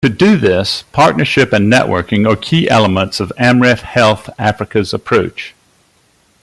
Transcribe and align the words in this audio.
To 0.03 0.09
do 0.09 0.35
this, 0.35 0.83
partnership 0.93 1.53
and 1.53 1.71
networking 1.71 2.27
are 2.27 2.35
key 2.35 2.67
elements 2.67 3.19
of 3.19 3.31
Amref 3.37 3.81
Health 3.81 4.31
Africa's 4.39 4.95
approach. 4.95 5.53